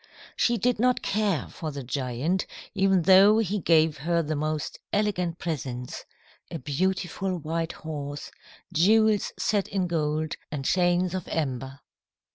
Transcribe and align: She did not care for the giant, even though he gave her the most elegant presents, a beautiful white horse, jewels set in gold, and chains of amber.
She 0.35 0.57
did 0.57 0.79
not 0.79 1.03
care 1.03 1.47
for 1.49 1.69
the 1.69 1.83
giant, 1.83 2.47
even 2.73 3.03
though 3.03 3.37
he 3.37 3.59
gave 3.59 3.97
her 3.97 4.23
the 4.23 4.35
most 4.35 4.79
elegant 4.91 5.37
presents, 5.37 6.05
a 6.49 6.57
beautiful 6.57 7.37
white 7.37 7.73
horse, 7.73 8.31
jewels 8.73 9.31
set 9.37 9.67
in 9.67 9.85
gold, 9.85 10.37
and 10.51 10.65
chains 10.65 11.13
of 11.13 11.27
amber. 11.27 11.81